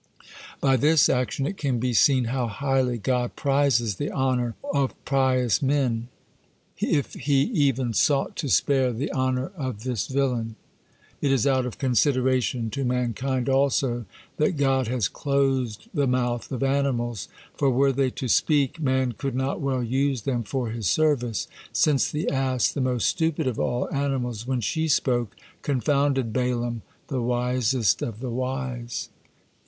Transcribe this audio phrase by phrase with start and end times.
[0.59, 5.61] By this action it can be seen how highly God prizes the honor or pious
[5.61, 6.07] men,
[6.79, 10.55] if He even sought to spare the honor of this villain.
[11.21, 14.05] It is out of consideration to mankind, also,
[14.37, 19.35] that God has closed the mouth of animals, for were they to speak, man could
[19.35, 23.87] not well use them for his service, since the ass, the most stupid of all
[23.93, 29.09] animals, when she spoke, confounded Balaam, the wisest of the wise.